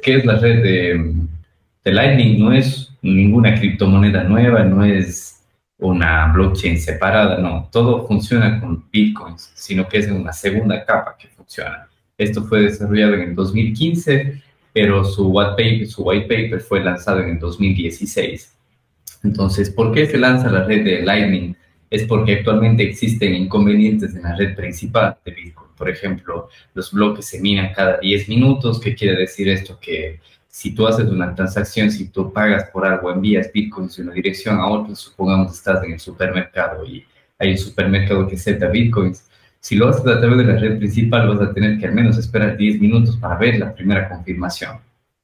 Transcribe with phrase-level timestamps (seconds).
[0.00, 2.38] ¿qué es la red de, Lightning?
[2.38, 5.42] No es ninguna criptomoneda nueva, no es
[5.78, 11.28] una blockchain separada, no, todo funciona con bitcoins, sino que es una segunda capa que
[11.28, 11.88] funciona.
[12.16, 14.40] Esto fue desarrollado en el 2015,
[14.72, 18.56] pero su white paper, su white paper fue lanzado en el 2016.
[19.24, 21.54] Entonces, ¿por qué se lanza la red de Lightning?
[21.90, 25.61] Es porque actualmente existen inconvenientes en la red principal de Bitcoin.
[25.82, 28.78] Por ejemplo, los bloques se minan cada 10 minutos.
[28.78, 29.80] ¿Qué quiere decir esto?
[29.80, 34.12] Que si tú haces una transacción, si tú pagas por algo, envías bitcoins de una
[34.12, 37.04] dirección a otra, supongamos estás en el supermercado y
[37.36, 39.24] hay un supermercado que acepta bitcoins,
[39.58, 42.16] si lo haces a través de la red principal vas a tener que al menos
[42.16, 44.78] esperar 10 minutos para ver la primera confirmación.